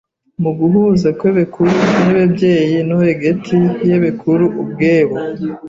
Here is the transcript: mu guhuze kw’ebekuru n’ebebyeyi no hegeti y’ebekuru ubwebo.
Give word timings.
mu 0.41 0.51
guhuze 0.59 1.07
kw’ebekuru 1.17 1.71
n’ebebyeyi 2.03 2.77
no 2.87 2.97
hegeti 3.03 3.57
y’ebekuru 3.87 4.45
ubwebo. 4.61 5.17